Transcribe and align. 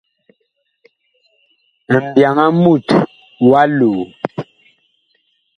Mbyaŋ 1.95 2.35
a 2.43 2.47
mut 2.61 2.87
wa 3.49 3.61
loo. 3.77 4.01